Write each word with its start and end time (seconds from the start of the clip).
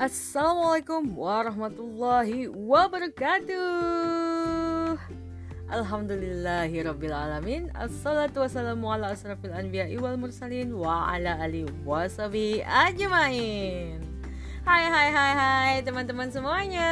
Assalamualaikum 0.00 1.12
warahmatullahi 1.12 2.48
wabarakatuh. 2.48 3.60
Alhamdulillahirrabbilalamin 5.68 7.68
Assalatu 7.76 8.40
wassalamu 8.40 8.88
ala 8.88 9.12
asrafil 9.12 9.52
anbiya 9.52 9.92
wal 10.00 10.16
mursalin 10.16 10.72
Wa 10.72 11.12
ala 11.12 11.36
ali 11.36 11.68
wasabi 11.84 12.64
ajmain. 12.64 14.00
Hai 14.64 14.88
hai 14.88 15.12
hai 15.12 15.32
hai 15.36 15.84
teman-teman 15.84 16.32
semuanya. 16.32 16.88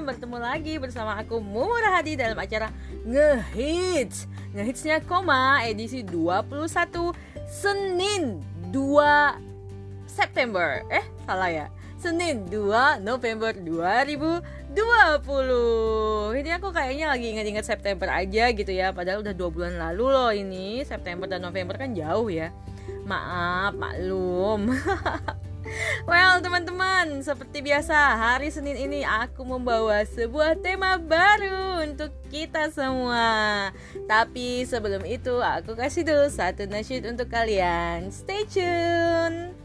Bertemu 0.00 0.40
lagi 0.40 0.80
bersama 0.80 1.20
aku 1.20 1.44
Mumurah 1.44 2.00
Hadi 2.00 2.16
dalam 2.16 2.40
acara 2.40 2.72
Ngehits. 3.04 4.24
Ngehitsnya 4.56 5.04
koma 5.04 5.68
edisi 5.68 6.00
21 6.00 7.12
Senin 7.44 8.40
2 8.72 10.08
September. 10.08 10.80
Eh 10.88 11.04
salah 11.28 11.52
ya 11.52 11.68
Senin 11.98 12.46
2 12.46 13.02
November 13.02 13.50
2020 13.50 16.38
Ini 16.38 16.50
aku 16.54 16.70
kayaknya 16.70 17.10
lagi 17.10 17.34
ingat-ingat 17.34 17.66
September 17.66 18.06
aja 18.06 18.54
gitu 18.54 18.70
ya. 18.70 18.94
Padahal 18.94 19.26
udah 19.26 19.34
dua 19.34 19.50
bulan 19.50 19.74
lalu 19.74 20.06
loh 20.06 20.30
ini. 20.30 20.86
September 20.86 21.26
dan 21.26 21.42
November 21.42 21.74
kan 21.74 21.98
jauh 21.98 22.30
ya. 22.30 22.54
Maaf, 23.02 23.74
maklum. 23.74 24.70
Well 26.08 26.40
teman-teman, 26.40 27.20
seperti 27.20 27.60
biasa 27.60 28.16
hari 28.16 28.48
Senin 28.48 28.88
ini 28.88 29.04
aku 29.04 29.44
membawa 29.44 30.00
sebuah 30.08 30.56
tema 30.64 30.96
baru 30.96 31.84
untuk 31.84 32.08
kita 32.32 32.72
semua. 32.72 33.68
Tapi 34.08 34.64
sebelum 34.64 35.04
itu 35.04 35.44
aku 35.44 35.76
kasih 35.76 36.08
dulu 36.08 36.32
satu 36.32 36.64
nasyid 36.64 37.04
untuk 37.04 37.28
kalian. 37.28 38.08
Stay 38.08 38.48
tune 38.48 39.57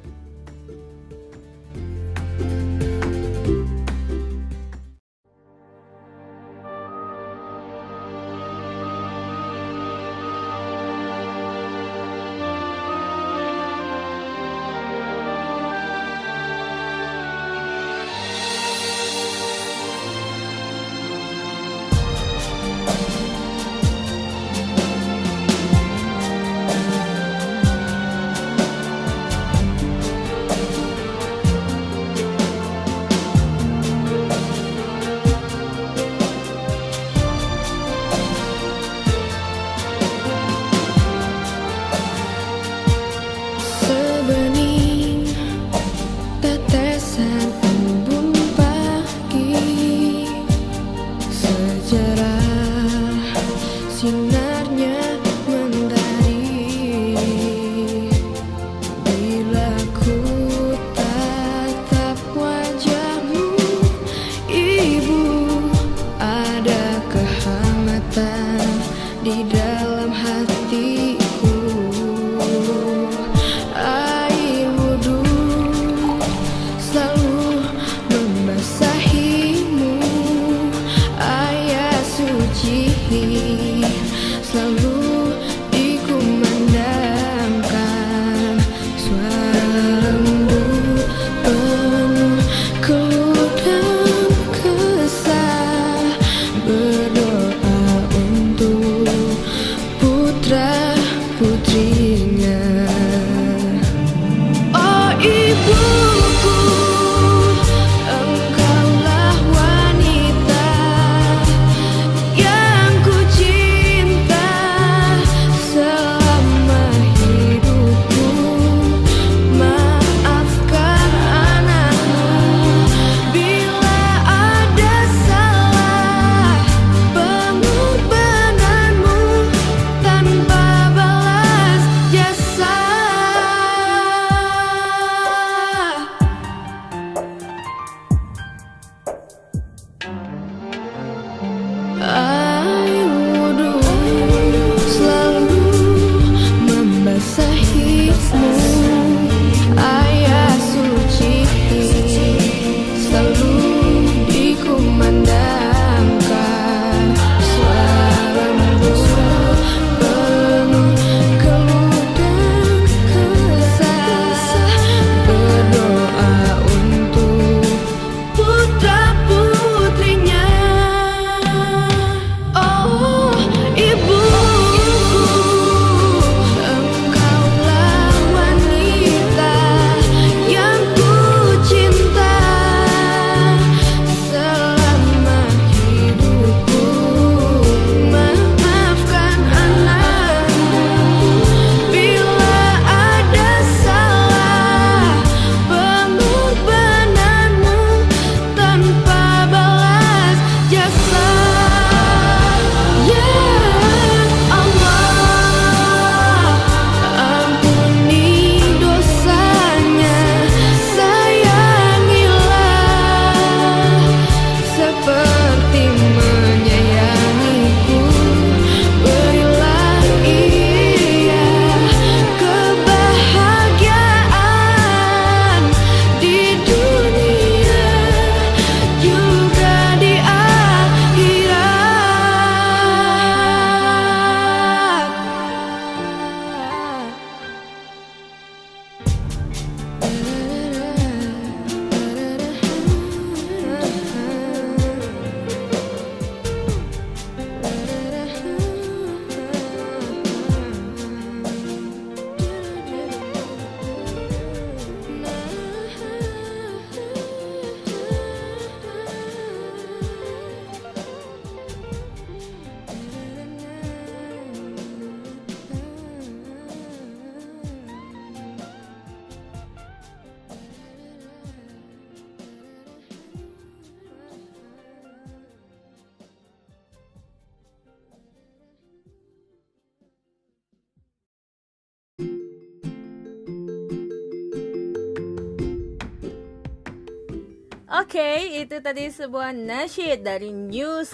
Oke, 287.93 288.17
okay, 288.17 288.65
itu 288.65 288.81
tadi 288.81 289.05
sebuah 289.05 289.53
nasyid 289.53 290.25
dari 290.25 290.49
New. 290.49 291.05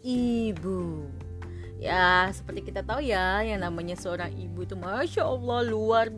Ibu. 0.00 0.80
Ya, 1.76 2.24
seperti 2.32 2.72
kita 2.72 2.80
tahu 2.80 3.04
ya, 3.04 3.44
yang 3.44 3.60
namanya 3.60 3.92
seorang 3.92 4.32
ibu 4.32 4.64
itu 4.64 4.72
Masya 4.72 5.28
Allah 5.28 5.68
luar 5.68 6.08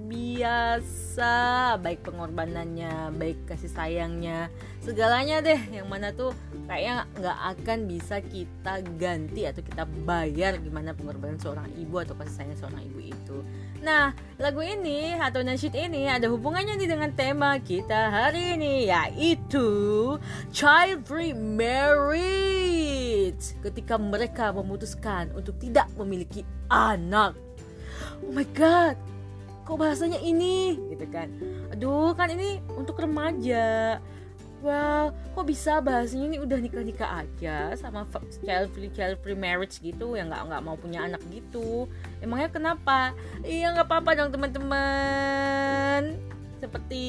biasa 0.41 1.37
Baik 1.85 2.01
pengorbanannya, 2.09 3.13
baik 3.21 3.45
kasih 3.45 3.69
sayangnya 3.69 4.49
Segalanya 4.81 5.45
deh, 5.45 5.61
yang 5.69 5.85
mana 5.93 6.17
tuh 6.17 6.33
kayaknya 6.65 7.05
nggak 7.21 7.39
akan 7.57 7.79
bisa 7.85 8.25
kita 8.25 8.81
ganti 8.97 9.45
atau 9.45 9.61
kita 9.61 9.85
bayar 10.09 10.57
Gimana 10.65 10.97
pengorbanan 10.97 11.37
seorang 11.37 11.69
ibu 11.77 12.01
atau 12.01 12.17
kasih 12.17 12.35
sayang 12.41 12.57
seorang 12.57 12.81
ibu 12.89 13.01
itu 13.13 13.45
Nah, 13.81 14.13
lagu 14.37 14.61
ini 14.61 15.17
atau 15.17 15.41
nasyid 15.41 15.73
ini 15.73 16.05
ada 16.05 16.29
hubungannya 16.29 16.77
nih 16.77 16.85
dengan 16.85 17.17
tema 17.17 17.57
kita 17.57 18.13
hari 18.13 18.61
ini 18.61 18.93
yaitu 18.93 20.21
child 20.53 21.01
free 21.09 21.33
marriage. 21.33 22.77
Ketika 23.65 23.97
mereka 23.97 24.53
memutuskan 24.53 25.33
untuk 25.33 25.57
tidak 25.57 25.89
memiliki 25.97 26.45
anak. 26.69 27.33
Oh 28.21 28.33
my 28.37 28.45
god. 28.53 29.01
Kok 29.71 29.79
bahasanya 29.79 30.19
ini? 30.19 30.75
Gitu 30.91 31.07
kan. 31.15 31.31
Aduh, 31.71 32.11
kan 32.19 32.27
ini 32.35 32.59
untuk 32.75 32.99
remaja. 32.99 34.03
Well 34.61 35.17
kok 35.33 35.47
bisa 35.49 35.81
bahasanya 35.81 36.37
ini 36.37 36.39
udah 36.43 36.59
nikah 36.61 36.85
nikah 36.85 37.25
aja 37.25 37.73
sama 37.81 38.05
child 38.45 38.69
free 38.77 38.93
child 38.93 39.17
free 39.25 39.39
marriage 39.39 39.81
gitu? 39.81 40.19
Yang 40.19 40.35
nggak 40.35 40.43
nggak 40.53 40.63
mau 40.67 40.77
punya 40.77 41.07
anak 41.07 41.23
gitu. 41.33 41.89
Emangnya 42.21 42.53
kenapa? 42.53 43.17
Iya 43.41 43.73
nggak 43.73 43.89
apa 43.89 43.97
apa 44.05 44.11
dong 44.21 44.31
teman-teman 44.35 46.19
seperti 46.61 47.05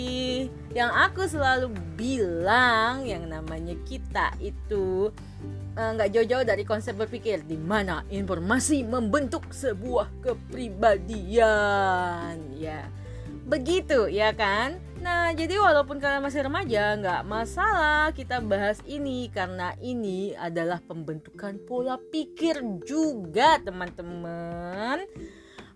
yang 0.72 0.96
aku 0.96 1.28
selalu 1.28 1.76
bilang 2.00 3.04
yang 3.04 3.28
namanya 3.28 3.76
kita 3.84 4.32
itu 4.40 5.12
eh, 5.76 5.90
nggak 5.94 6.10
uh, 6.10 6.14
jauh-jauh 6.16 6.48
dari 6.48 6.64
konsep 6.64 6.96
berpikir 6.96 7.44
di 7.44 7.60
mana 7.60 8.08
informasi 8.08 8.88
membentuk 8.88 9.52
sebuah 9.52 10.08
kepribadian 10.24 12.40
ya 12.56 12.88
begitu 13.46 14.08
ya 14.08 14.32
kan 14.32 14.80
Nah, 15.02 15.34
jadi 15.34 15.58
walaupun 15.58 15.98
kalian 15.98 16.22
masih 16.22 16.46
remaja, 16.46 16.94
nggak 16.94 17.26
masalah 17.26 18.14
kita 18.14 18.38
bahas 18.38 18.78
ini 18.86 19.34
karena 19.34 19.74
ini 19.82 20.38
adalah 20.38 20.78
pembentukan 20.78 21.58
pola 21.66 21.98
pikir 21.98 22.62
juga, 22.86 23.58
teman-teman. 23.66 25.02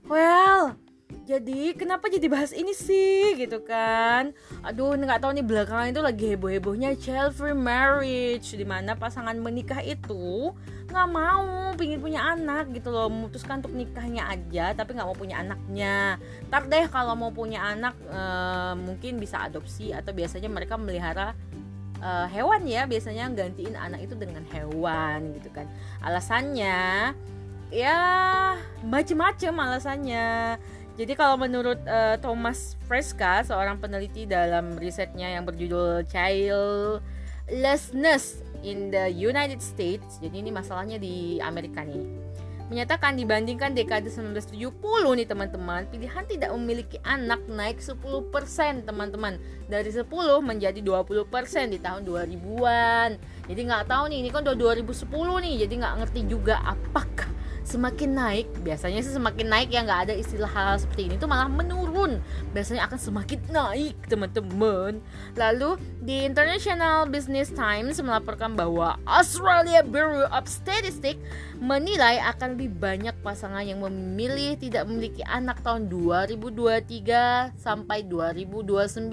Well, 0.06 0.78
jadi 1.26 1.74
kenapa 1.74 2.06
jadi 2.10 2.26
bahas 2.30 2.54
ini 2.54 2.74
sih? 2.74 3.34
Gitu 3.38 3.62
kan. 3.66 4.34
Aduh 4.62 4.94
nggak 4.94 5.22
tahu 5.22 5.38
nih 5.38 5.46
belakangan 5.46 5.90
itu 5.90 6.02
lagi 6.02 6.26
heboh 6.34 6.50
hebohnya 6.54 6.94
child 6.98 7.34
free 7.34 7.58
marriage 7.58 8.54
di 8.54 8.66
mana 8.66 8.94
pasangan 8.94 9.34
menikah 9.38 9.82
itu 9.82 10.54
nggak 10.86 11.10
mau 11.10 11.74
pingin 11.78 11.98
punya 11.98 12.34
anak 12.34 12.70
gitu 12.74 12.94
loh. 12.94 13.10
Memutuskan 13.10 13.62
untuk 13.62 13.74
nikahnya 13.74 14.30
aja 14.30 14.78
tapi 14.78 14.98
nggak 14.98 15.08
mau 15.10 15.18
punya 15.18 15.42
anaknya. 15.42 16.22
Ntar 16.50 16.70
deh 16.70 16.86
kalau 16.94 17.14
mau 17.18 17.34
punya 17.34 17.62
anak 17.74 17.98
e, 18.06 18.22
mungkin 18.78 19.18
bisa 19.22 19.46
adopsi 19.46 19.94
atau 19.94 20.14
biasanya 20.14 20.50
mereka 20.50 20.78
melihara 20.78 21.34
e, 22.02 22.10
hewan 22.34 22.66
ya. 22.70 22.86
Biasanya 22.86 23.34
gantiin 23.34 23.74
anak 23.74 24.10
itu 24.10 24.14
dengan 24.14 24.46
hewan 24.54 25.34
gitu 25.38 25.50
kan. 25.54 25.66
Alasannya 26.06 27.14
ya 27.74 27.98
macem-macem 28.86 29.54
alasannya 29.58 30.58
jadi 30.96 31.12
kalau 31.20 31.36
menurut 31.36 31.76
uh, 31.84 32.16
Thomas 32.24 32.80
Fresca, 32.88 33.44
seorang 33.44 33.84
peneliti 33.84 34.24
dalam 34.24 34.80
risetnya 34.80 35.28
yang 35.28 35.44
berjudul 35.44 36.08
Childlessness 36.08 38.40
in 38.64 38.96
the 38.96 39.12
United 39.12 39.60
States, 39.60 40.24
jadi 40.24 40.40
ini 40.40 40.56
masalahnya 40.56 40.96
di 40.96 41.36
Amerika 41.44 41.84
nih, 41.84 42.00
menyatakan 42.72 43.20
dibandingkan 43.20 43.76
dekade 43.76 44.08
1970 44.08 44.72
nih 45.20 45.28
teman-teman, 45.28 45.84
pilihan 45.92 46.24
tidak 46.32 46.56
memiliki 46.56 46.96
anak 47.04 47.44
naik 47.44 47.84
10% 47.84 48.88
teman-teman, 48.88 49.36
dari 49.68 49.92
10 49.92 50.08
menjadi 50.40 50.80
20% 50.80 51.76
di 51.76 51.80
tahun 51.84 52.08
2000-an. 52.08 53.20
Jadi 53.52 53.62
nggak 53.68 53.92
tahu 53.92 54.16
nih, 54.16 54.24
ini 54.24 54.32
kan 54.32 54.48
udah 54.48 54.80
2010 54.80 55.12
nih, 55.44 55.68
jadi 55.68 55.74
nggak 55.76 56.08
ngerti 56.08 56.24
juga 56.24 56.64
apakah 56.64 57.35
semakin 57.66 58.14
naik 58.14 58.48
biasanya 58.62 59.02
sih 59.02 59.18
semakin 59.18 59.50
naik 59.50 59.74
ya 59.74 59.82
nggak 59.82 60.02
ada 60.08 60.14
istilah 60.14 60.48
hal, 60.48 60.66
hal 60.74 60.78
seperti 60.78 61.10
ini 61.10 61.16
tuh 61.18 61.26
malah 61.26 61.50
menurun. 61.50 62.22
Biasanya 62.54 62.86
akan 62.86 63.00
semakin 63.02 63.40
naik 63.50 63.98
teman-teman. 64.06 65.02
Lalu 65.34 65.82
di 66.06 66.30
International 66.30 67.10
Business 67.10 67.50
Times 67.50 67.98
melaporkan 67.98 68.54
bahwa 68.54 69.02
Australia 69.10 69.82
Bureau 69.82 70.30
of 70.30 70.46
Statistics 70.46 71.20
menilai 71.58 72.22
akan 72.22 72.54
lebih 72.54 72.78
banyak 72.78 73.16
pasangan 73.26 73.66
yang 73.66 73.82
memilih 73.82 74.54
tidak 74.62 74.86
memiliki 74.86 75.26
anak 75.26 75.64
tahun 75.66 75.90
2023 75.90 77.58
sampai 77.58 78.06
2029 78.06 79.10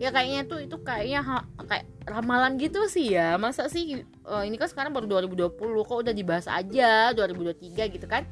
ya 0.00 0.08
kayaknya 0.14 0.42
tuh 0.46 0.62
itu 0.62 0.76
kayaknya 0.80 1.20
kayak 1.66 1.86
ramalan 2.06 2.58
gitu 2.58 2.86
sih 2.90 3.14
ya. 3.14 3.38
Masa 3.38 3.66
sih 3.70 4.02
uh, 4.26 4.42
ini 4.42 4.58
kan 4.58 4.68
sekarang 4.70 4.92
baru 4.94 5.22
2020 5.22 5.58
kok 5.58 5.98
udah 6.02 6.14
dibahas 6.14 6.46
aja 6.50 7.14
2023 7.14 7.94
gitu 7.98 8.06
kan? 8.06 8.26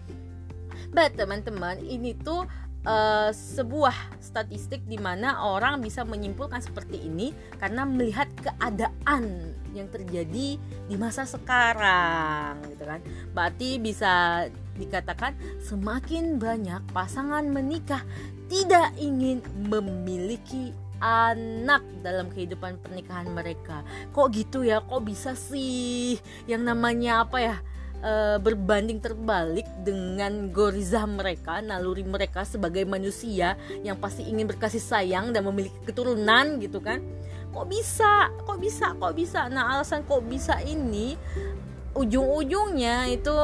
But 0.91 1.15
teman-teman 1.15 1.79
ini 1.87 2.19
tuh 2.19 2.47
uh, 2.87 3.31
sebuah 3.31 3.95
statistik 4.19 4.83
di 4.87 4.99
mana 4.99 5.39
orang 5.39 5.79
bisa 5.85 6.03
menyimpulkan 6.03 6.63
seperti 6.63 7.07
ini 7.07 7.31
karena 7.59 7.87
melihat 7.87 8.27
keadaan 8.43 9.55
yang 9.71 9.87
terjadi 9.87 10.59
di 10.59 10.95
masa 10.99 11.23
sekarang 11.29 12.59
gitu 12.75 12.85
kan? 12.87 13.01
Berarti 13.31 13.79
bisa 13.79 14.47
dikatakan 14.75 15.37
semakin 15.63 16.41
banyak 16.41 16.83
pasangan 16.91 17.47
menikah 17.47 18.03
tidak 18.51 18.91
ingin 18.99 19.45
memiliki 19.71 20.75
anak 21.01 21.83
dalam 22.05 22.29
kehidupan 22.29 22.79
pernikahan 22.85 23.29
mereka. 23.33 23.83
Kok 24.13 24.29
gitu 24.37 24.63
ya? 24.63 24.85
Kok 24.85 25.03
bisa 25.03 25.33
sih 25.33 26.21
yang 26.45 26.63
namanya 26.63 27.25
apa 27.25 27.39
ya? 27.41 27.57
E, 28.01 28.41
berbanding 28.41 29.01
terbalik 29.01 29.69
dengan 29.85 30.49
goriza 30.53 31.05
mereka, 31.05 31.61
naluri 31.61 32.05
mereka 32.05 32.45
sebagai 32.49 32.85
manusia 32.89 33.57
yang 33.85 33.97
pasti 34.01 34.25
ingin 34.29 34.49
berkasih 34.49 34.81
sayang 34.81 35.33
dan 35.33 35.45
memiliki 35.45 35.77
keturunan 35.85 36.61
gitu 36.61 36.81
kan. 36.81 37.01
Kok 37.51 37.67
bisa? 37.67 38.31
Kok 38.47 38.59
bisa? 38.61 38.95
Kok 38.95 39.13
bisa? 39.17 39.51
Nah, 39.51 39.77
alasan 39.77 40.07
kok 40.07 40.23
bisa 40.25 40.63
ini 40.63 41.19
ujung-ujungnya 41.91 43.11
itu 43.11 43.35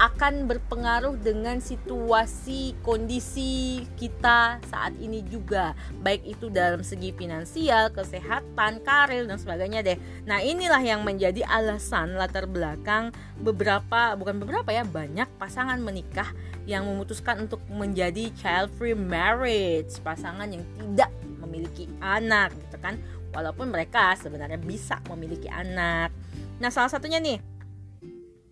akan 0.00 0.48
berpengaruh 0.48 1.20
dengan 1.20 1.60
situasi 1.60 2.72
kondisi 2.80 3.84
kita 4.00 4.56
saat 4.72 4.96
ini 4.96 5.20
juga 5.28 5.76
baik 6.00 6.24
itu 6.24 6.48
dalam 6.48 6.80
segi 6.80 7.12
finansial, 7.12 7.92
kesehatan, 7.92 8.80
karir 8.80 9.28
dan 9.28 9.36
sebagainya 9.36 9.84
deh. 9.84 10.00
Nah, 10.24 10.40
inilah 10.40 10.80
yang 10.80 11.04
menjadi 11.04 11.44
alasan 11.44 12.16
latar 12.16 12.48
belakang 12.48 13.12
beberapa 13.44 14.16
bukan 14.16 14.40
beberapa 14.40 14.72
ya, 14.72 14.88
banyak 14.88 15.28
pasangan 15.36 15.76
menikah 15.76 16.32
yang 16.64 16.88
memutuskan 16.88 17.44
untuk 17.44 17.60
menjadi 17.68 18.32
child 18.40 18.72
free 18.80 18.96
marriage, 18.96 20.00
pasangan 20.00 20.48
yang 20.48 20.64
tidak 20.80 21.12
memiliki 21.44 21.92
anak 22.00 22.56
gitu 22.56 22.80
kan. 22.80 22.96
Walaupun 23.36 23.68
mereka 23.68 24.16
sebenarnya 24.16 24.56
bisa 24.56 24.96
memiliki 25.12 25.46
anak. 25.52 26.08
Nah, 26.56 26.72
salah 26.72 26.88
satunya 26.88 27.20
nih 27.20 27.49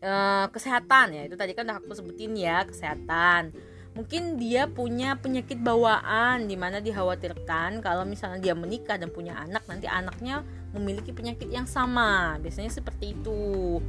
uh, 0.03 0.47
kesehatan 0.51 1.15
ya. 1.15 1.23
Itu 1.27 1.37
tadi 1.39 1.53
kan 1.55 1.67
udah 1.69 1.79
aku 1.83 1.95
sebutin 1.95 2.35
ya 2.35 2.65
kesehatan. 2.67 3.55
Mungkin 3.97 4.39
dia 4.39 4.71
punya 4.71 5.19
penyakit 5.19 5.59
bawaan 5.59 6.47
di 6.47 6.55
mana 6.55 6.79
dikhawatirkan 6.79 7.83
kalau 7.83 8.07
misalnya 8.07 8.39
dia 8.39 8.55
menikah 8.55 8.95
dan 8.95 9.11
punya 9.11 9.35
anak 9.35 9.67
nanti 9.67 9.91
anaknya 9.91 10.47
memiliki 10.71 11.11
penyakit 11.11 11.51
yang 11.51 11.67
sama. 11.67 12.39
Biasanya 12.39 12.71
seperti 12.71 13.19
itu 13.19 13.83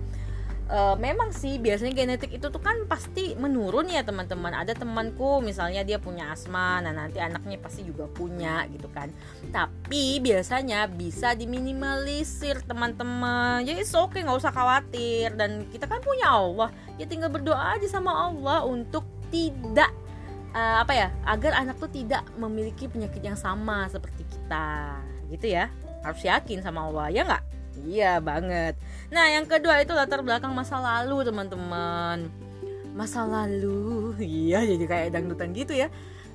uh, 0.70 0.96
memang 0.96 1.34
sih 1.34 1.58
biasanya 1.58 1.94
genetik 1.98 2.32
itu 2.32 2.48
tuh 2.48 2.62
kan 2.62 2.86
pasti 2.86 3.34
menurun 3.36 3.90
ya 3.90 4.06
teman-teman. 4.06 4.54
Ada 4.54 4.78
temanku 4.78 5.42
misalnya 5.42 5.82
dia 5.82 5.98
punya 5.98 6.32
asma 6.32 6.80
nah 6.80 6.94
nanti 6.94 7.18
anaknya 7.20 7.58
pasti 7.60 7.84
juga 7.84 8.06
punya 8.08 8.64
gitu 8.72 8.88
kan. 8.94 9.10
Tapi 9.50 10.22
biasanya 10.22 10.88
bisa 10.88 11.34
diminimalisir 11.34 12.64
teman-teman. 12.64 13.66
Jadi 13.66 13.82
oke 13.98 14.16
okay 14.16 14.20
nggak 14.24 14.40
usah 14.40 14.54
khawatir. 14.54 15.34
Dan 15.36 15.68
kita 15.74 15.90
kan 15.90 16.00
punya 16.00 16.30
Allah. 16.30 16.70
Ya 17.02 17.10
tinggal 17.10 17.34
berdoa 17.34 17.76
aja 17.76 17.90
sama 17.90 18.14
Allah 18.30 18.64
untuk 18.64 19.04
tidak 19.34 19.92
uh, 20.54 20.82
apa 20.82 20.94
ya 20.94 21.08
agar 21.26 21.54
anak 21.58 21.78
tuh 21.78 21.92
tidak 21.92 22.26
memiliki 22.38 22.90
penyakit 22.90 23.22
yang 23.26 23.38
sama 23.38 23.90
seperti 23.90 24.24
kita. 24.30 24.98
Gitu 25.34 25.50
ya. 25.50 25.68
Harus 26.00 26.24
yakin 26.24 26.64
sama 26.64 26.88
Allah 26.88 27.12
ya 27.12 27.28
nggak 27.28 27.59
Iya 27.86 28.20
banget. 28.20 28.78
Nah 29.10 29.26
yang 29.30 29.46
kedua 29.46 29.82
itu 29.82 29.94
latar 29.94 30.22
belakang 30.26 30.52
masa 30.54 30.80
lalu 30.80 31.26
teman-teman. 31.28 32.30
Masa 32.94 33.24
lalu, 33.24 34.14
iya 34.20 34.66
jadi 34.66 34.86
kayak 34.86 35.14
dangdutan 35.16 35.56
gitu 35.56 35.78
ya. 35.78 35.88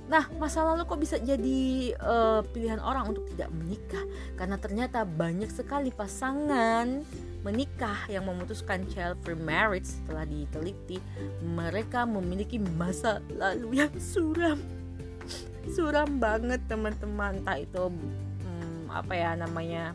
Nah, 0.05 0.29
masa 0.37 0.61
lalu 0.61 0.85
kok 0.85 1.01
bisa 1.01 1.17
jadi 1.17 1.97
uh, 1.97 2.45
pilihan 2.53 2.77
orang 2.77 3.09
untuk 3.09 3.25
tidak 3.33 3.49
menikah? 3.57 4.05
Karena 4.37 4.61
ternyata 4.61 5.01
banyak 5.09 5.49
sekali 5.49 5.89
pasangan 5.89 7.01
menikah 7.45 8.09
yang 8.09 8.25
memutuskan 8.25 8.89
child 8.89 9.21
free 9.21 9.37
marriage 9.37 9.85
setelah 9.85 10.25
diteliti 10.25 10.97
mereka 11.45 12.09
memiliki 12.09 12.57
masa 12.57 13.21
lalu 13.37 13.85
yang 13.85 13.93
suram 14.01 14.57
suram 15.77 16.17
banget 16.17 16.65
teman-teman 16.65 17.45
entah 17.45 17.61
itu 17.61 17.93
hmm, 17.93 18.89
apa 18.89 19.13
ya 19.13 19.37
namanya 19.37 19.93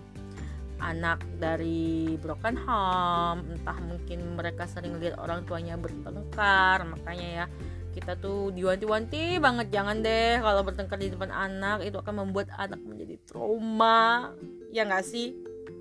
anak 0.80 1.24
dari 1.38 2.16
broken 2.20 2.56
home 2.58 3.44
entah 3.56 3.78
mungkin 3.84 4.40
mereka 4.40 4.66
sering 4.66 4.98
lihat 4.98 5.20
orang 5.20 5.44
tuanya 5.46 5.76
bertengkar 5.76 6.84
makanya 6.88 7.28
ya 7.44 7.46
kita 7.90 8.16
tuh 8.16 8.54
diwanti-wanti 8.54 9.42
banget 9.42 9.74
jangan 9.74 10.00
deh 10.00 10.38
kalau 10.40 10.62
bertengkar 10.62 11.02
di 11.02 11.10
depan 11.10 11.34
anak 11.34 11.82
itu 11.82 11.98
akan 11.98 12.26
membuat 12.26 12.54
anak 12.56 12.80
menjadi 12.86 13.18
trauma. 13.26 14.32
Ya 14.70 14.86
nggak 14.86 15.06
sih? 15.06 15.34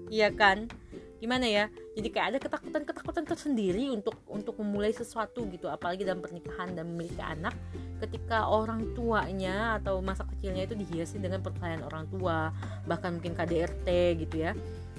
Iya 0.09 0.33
kan? 0.33 0.73
Gimana 1.21 1.45
ya? 1.45 1.69
Jadi 1.99 2.09
kayak 2.09 2.27
ada 2.35 2.39
ketakutan 2.41 2.83
ketakutan 2.87 3.25
tersendiri 3.29 3.91
untuk 3.93 4.19
untuk 4.31 4.57
memulai 4.63 4.95
sesuatu 4.95 5.45
gitu 5.51 5.69
apalagi 5.69 6.07
dalam 6.07 6.23
pernikahan 6.23 6.73
dan 6.73 6.91
memiliki 6.95 7.21
anak 7.21 7.53
ketika 7.99 8.47
orang 8.47 8.95
tuanya 8.95 9.83
atau 9.83 9.99
masa 9.99 10.23
kecilnya 10.31 10.71
itu 10.71 10.79
dihiasi 10.79 11.19
dengan 11.19 11.43
percayaan 11.43 11.83
orang 11.83 12.07
tua 12.07 12.55
bahkan 12.87 13.19
mungkin 13.19 13.35
KDRT 13.35 13.89
gitu 14.27 14.47
ya 14.47 14.55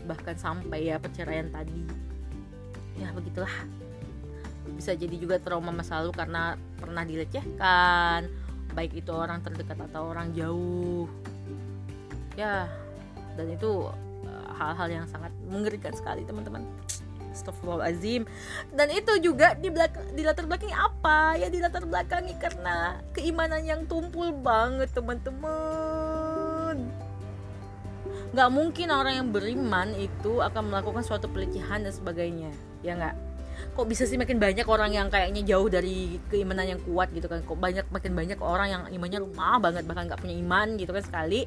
bahkan 0.06 0.36
sampai 0.36 0.94
ya 0.94 1.02
perceraian 1.02 1.50
tadi. 1.50 1.84
Ya 3.00 3.12
begitulah. 3.16 3.52
Bisa 4.76 4.94
jadi 4.94 5.16
juga 5.18 5.42
trauma 5.42 5.74
masa 5.74 6.00
lalu 6.00 6.14
karena 6.14 6.56
pernah 6.78 7.04
dilecehkan 7.04 8.30
baik 8.78 9.02
itu 9.02 9.12
orang 9.12 9.42
terdekat 9.42 9.76
atau 9.90 10.14
orang 10.14 10.32
jauh. 10.38 11.10
Ya 12.38 12.70
dan 13.36 13.48
itu 13.50 13.90
eh, 14.28 14.50
hal-hal 14.56 14.88
yang 15.02 15.06
sangat 15.10 15.34
mengerikan 15.48 15.92
sekali 15.96 16.24
teman-teman. 16.24 16.64
Astagfirullahaladzim. 17.30 18.26
Dan 18.74 18.88
itu 18.92 19.14
juga 19.22 19.54
di, 19.56 19.70
belakang, 19.70 20.12
di 20.18 20.26
latar 20.26 20.50
belakangnya 20.50 20.80
apa? 20.82 21.38
Ya 21.38 21.48
di 21.48 21.62
latar 21.62 21.86
belakangnya 21.86 22.36
karena 22.42 23.00
keimanan 23.14 23.64
yang 23.64 23.86
tumpul 23.86 24.34
banget 24.34 24.92
teman-teman 24.92 25.89
Gak 28.40 28.56
mungkin 28.56 28.88
orang 28.88 29.20
yang 29.20 29.28
beriman 29.36 29.92
itu 30.00 30.40
akan 30.40 30.72
melakukan 30.72 31.04
suatu 31.04 31.28
pelecehan 31.28 31.84
dan 31.84 31.92
sebagainya 31.92 32.56
Ya 32.88 32.96
nggak? 32.96 33.28
kok 33.76 33.92
bisa 33.92 34.08
sih 34.08 34.16
makin 34.16 34.40
banyak 34.40 34.64
orang 34.64 34.96
yang 34.96 35.12
kayaknya 35.12 35.44
jauh 35.44 35.68
dari 35.68 36.16
keimanan 36.32 36.64
yang 36.64 36.82
kuat 36.88 37.12
gitu 37.12 37.28
kan? 37.28 37.44
Kok 37.44 37.60
banyak 37.60 37.86
makin 37.92 38.16
banyak 38.16 38.40
orang 38.40 38.68
yang 38.72 38.84
imannya 38.88 39.20
lemah 39.28 39.60
banget 39.60 39.84
bahkan 39.84 40.08
nggak 40.08 40.24
punya 40.24 40.40
iman 40.40 40.80
gitu 40.80 40.96
kan 40.96 41.04
sekali? 41.04 41.44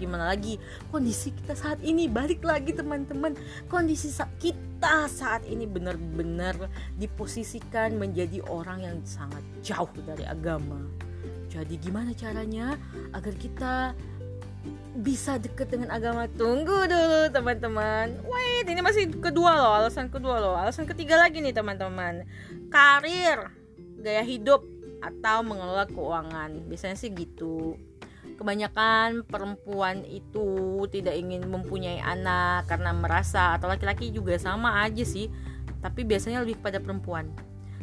Gimana 0.00 0.32
lagi? 0.32 0.56
Kondisi 0.88 1.36
kita 1.36 1.52
saat 1.52 1.84
ini 1.84 2.08
balik 2.08 2.40
lagi 2.40 2.72
teman-teman. 2.72 3.36
Kondisi 3.68 4.08
kita 4.40 5.04
saat 5.12 5.44
ini 5.44 5.68
benar-benar 5.68 6.56
diposisikan 6.96 8.00
menjadi 8.00 8.40
orang 8.48 8.80
yang 8.80 8.96
sangat 9.04 9.44
jauh 9.60 9.92
dari 10.08 10.24
agama. 10.24 10.80
Jadi 11.52 11.76
gimana 11.76 12.16
caranya 12.16 12.80
agar 13.12 13.34
kita 13.36 13.92
bisa 15.00 15.40
deket 15.40 15.72
dengan 15.72 15.90
agama. 15.94 16.28
Tunggu 16.28 16.86
dulu 16.86 17.20
teman-teman. 17.32 18.20
Wait 18.26 18.66
ini 18.68 18.80
masih 18.84 19.08
kedua 19.08 19.56
loh 19.56 19.72
alasan 19.80 20.12
kedua 20.12 20.38
loh. 20.38 20.54
Alasan 20.54 20.84
ketiga 20.84 21.16
lagi 21.16 21.40
nih 21.40 21.56
teman-teman. 21.56 22.28
Karir 22.68 23.48
gaya 24.00 24.24
hidup 24.24 24.64
atau 25.00 25.40
mengelola 25.40 25.88
keuangan. 25.88 26.68
Biasanya 26.68 26.96
sih 27.00 27.10
gitu. 27.16 27.80
Kebanyakan 28.36 29.28
perempuan 29.28 30.00
itu 30.08 30.80
tidak 30.88 31.12
ingin 31.12 31.44
mempunyai 31.44 32.00
anak 32.00 32.68
karena 32.72 32.96
merasa 32.96 33.56
atau 33.60 33.68
laki-laki 33.68 34.08
juga 34.08 34.40
sama 34.40 34.80
aja 34.80 35.04
sih 35.04 35.28
tapi 35.84 36.04
biasanya 36.04 36.44
lebih 36.44 36.60
pada 36.60 36.80
perempuan. 36.80 37.28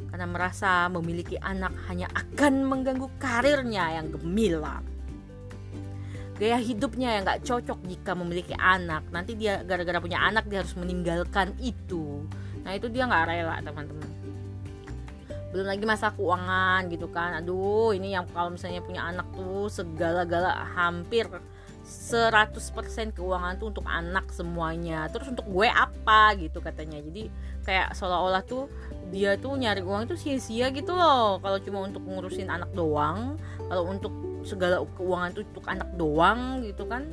Karena 0.08 0.26
merasa 0.26 0.90
memiliki 0.90 1.38
anak 1.38 1.74
hanya 1.90 2.10
akan 2.14 2.66
mengganggu 2.66 3.10
karirnya 3.22 4.02
yang 4.02 4.10
gemilang 4.10 4.97
gaya 6.38 6.58
hidupnya 6.62 7.18
yang 7.18 7.24
nggak 7.26 7.42
cocok 7.44 7.80
jika 7.90 8.14
memiliki 8.14 8.54
anak. 8.54 9.10
Nanti 9.10 9.34
dia 9.34 9.66
gara-gara 9.66 9.98
punya 9.98 10.22
anak 10.22 10.46
dia 10.46 10.62
harus 10.62 10.78
meninggalkan 10.78 11.58
itu. 11.58 12.26
Nah 12.62 12.78
itu 12.78 12.88
dia 12.94 13.10
nggak 13.10 13.26
rela 13.26 13.58
teman-teman. 13.66 14.10
Belum 15.50 15.66
lagi 15.66 15.84
masa 15.90 16.14
keuangan 16.14 16.86
gitu 16.94 17.10
kan. 17.10 17.42
Aduh 17.42 17.90
ini 17.98 18.14
yang 18.14 18.30
kalau 18.30 18.54
misalnya 18.54 18.86
punya 18.86 19.02
anak 19.10 19.26
tuh 19.34 19.66
segala-gala 19.74 20.54
hampir 20.78 21.26
100% 21.88 23.16
keuangan 23.16 23.56
tuh 23.58 23.72
untuk 23.72 23.88
anak 23.88 24.28
semuanya. 24.36 25.08
Terus 25.08 25.32
untuk 25.32 25.48
gue 25.48 25.72
apa 25.72 26.36
gitu 26.36 26.60
katanya. 26.60 27.00
Jadi 27.00 27.32
kayak 27.64 27.96
seolah-olah 27.96 28.44
tuh 28.44 28.68
dia 29.08 29.40
tuh 29.40 29.56
nyari 29.56 29.80
uang 29.80 30.12
itu 30.12 30.20
sia-sia 30.20 30.68
gitu 30.76 30.92
loh. 30.92 31.40
Kalau 31.40 31.58
cuma 31.64 31.88
untuk 31.88 32.04
ngurusin 32.04 32.52
anak 32.52 32.76
doang 32.76 33.40
kalau 33.72 33.88
untuk 33.88 34.27
segala 34.48 34.80
keuangan 34.96 35.30
tuh 35.36 35.44
untuk 35.44 35.68
anak 35.68 35.90
doang 36.00 36.64
gitu 36.64 36.88
kan. 36.88 37.04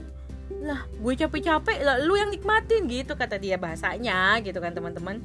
Lah 0.63 0.87
gue 0.87 1.13
capek-capek 1.19 1.83
lah 1.83 1.99
lu 1.99 2.15
yang 2.15 2.31
nikmatin 2.31 2.87
gitu 2.87 3.19
kata 3.19 3.37
dia 3.43 3.59
bahasanya 3.59 4.39
gitu 4.47 4.63
kan 4.63 4.71
teman-teman. 4.71 5.19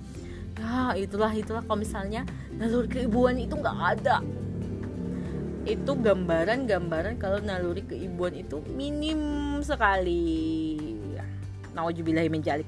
Ya 0.57 0.97
itulah 0.97 1.31
itulah 1.31 1.61
kalau 1.63 1.79
misalnya 1.79 2.25
naluri 2.57 2.89
keibuan 2.89 3.37
itu 3.37 3.53
nggak 3.53 3.77
ada. 3.77 4.25
Itu 5.69 5.93
gambaran-gambaran 5.93 7.21
kalau 7.21 7.37
naluri 7.45 7.85
keibuan 7.85 8.33
itu 8.33 8.65
minim 8.73 9.61
sekali. 9.61 10.81
Naujubillahi 11.77 12.33
menjalik 12.33 12.67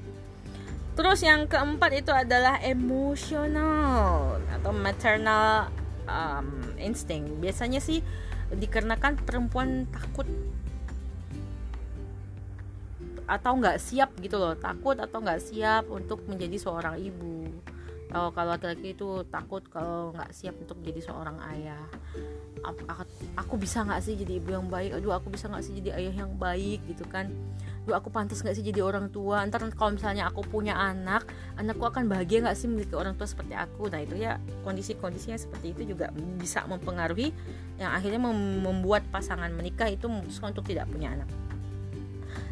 terus 0.92 1.24
yang 1.24 1.48
keempat 1.48 2.04
itu 2.04 2.12
adalah 2.12 2.60
emosional 2.60 4.36
atau 4.52 4.72
maternal 4.76 5.72
um, 6.04 6.60
instinct. 6.76 7.32
Biasanya 7.40 7.80
sih 7.80 8.04
dikarenakan 8.56 9.18
perempuan 9.22 9.88
takut. 9.88 10.28
Atau 13.24 13.56
nggak 13.56 13.78
siap 13.80 14.12
gitu 14.20 14.36
loh 14.36 14.52
takut 14.58 14.98
atau 14.98 15.22
nggak 15.22 15.40
siap 15.40 15.88
untuk 15.88 16.24
menjadi 16.28 16.56
seorang 16.58 17.00
ibu. 17.00 17.48
Atau 18.12 18.28
kalau 18.36 18.52
laki-laki 18.52 18.92
itu 18.92 19.24
takut 19.32 19.64
kalau 19.72 20.12
nggak 20.12 20.30
siap 20.36 20.52
untuk 20.60 20.76
jadi 20.84 21.00
seorang 21.00 21.40
ayah. 21.56 21.84
Aku, 22.62 22.82
aku 23.34 23.54
bisa 23.56 23.82
nggak 23.82 24.04
sih 24.04 24.14
jadi 24.14 24.38
ibu 24.38 24.52
yang 24.52 24.68
baik? 24.68 25.00
Aduh 25.00 25.16
aku 25.16 25.32
bisa 25.32 25.48
nggak 25.48 25.64
sih 25.64 25.72
jadi 25.80 25.96
ayah 25.98 26.14
yang 26.26 26.36
baik 26.36 26.84
gitu 26.86 27.08
kan 27.08 27.32
Duh 27.82 27.98
aku 27.98 28.14
pantas 28.14 28.38
gak 28.46 28.54
sih 28.54 28.62
jadi 28.62 28.78
orang 28.78 29.10
tua? 29.10 29.42
Ntar 29.42 29.66
kalau 29.74 29.98
misalnya 29.98 30.30
aku 30.30 30.46
punya 30.46 30.78
anak 30.78 31.26
Anakku 31.58 31.82
akan 31.82 32.06
bahagia 32.06 32.46
gak 32.46 32.54
sih 32.54 32.70
memiliki 32.70 32.94
orang 32.94 33.18
tua 33.18 33.26
seperti 33.26 33.58
aku? 33.58 33.90
Nah 33.90 33.98
itu 34.06 34.14
ya 34.22 34.38
kondisi-kondisinya 34.62 35.34
seperti 35.34 35.74
itu 35.74 35.82
juga 35.94 36.14
bisa 36.14 36.62
mempengaruhi 36.70 37.34
Yang 37.82 37.90
akhirnya 37.90 38.20
membuat 38.62 39.02
pasangan 39.10 39.50
menikah 39.50 39.90
itu 39.90 40.06
memutuskan 40.06 40.54
untuk 40.54 40.70
tidak 40.70 40.86
punya 40.94 41.10
anak. 41.10 41.26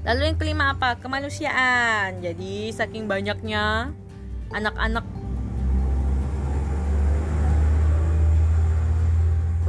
Lalu 0.02 0.34
yang 0.34 0.36
kelima 0.40 0.74
apa? 0.74 0.98
Kemanusiaan. 0.98 2.18
Jadi 2.18 2.74
saking 2.74 3.06
banyaknya 3.06 3.94
anak-anak. 4.50 5.06